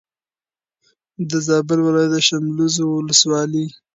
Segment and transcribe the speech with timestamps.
[1.29, 3.65] د زابل ولایت د شملزو ولسوالي